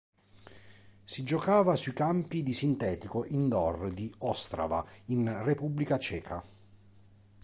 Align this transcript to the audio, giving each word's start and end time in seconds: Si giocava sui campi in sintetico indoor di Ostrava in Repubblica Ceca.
Si 1.05 1.21
giocava 1.23 1.75
sui 1.75 1.93
campi 1.93 2.39
in 2.39 2.51
sintetico 2.55 3.23
indoor 3.23 3.93
di 3.93 4.11
Ostrava 4.17 4.83
in 5.09 5.43
Repubblica 5.43 5.99
Ceca. 5.99 6.43